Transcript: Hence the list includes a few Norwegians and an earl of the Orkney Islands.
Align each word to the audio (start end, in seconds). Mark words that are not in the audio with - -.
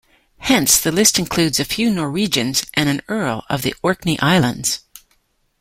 Hence 0.39 0.79
the 0.81 0.91
list 0.91 1.19
includes 1.19 1.59
a 1.59 1.63
few 1.63 1.91
Norwegians 1.91 2.65
and 2.73 2.89
an 2.89 3.03
earl 3.07 3.45
of 3.51 3.61
the 3.61 3.75
Orkney 3.83 4.19
Islands. 4.19 4.79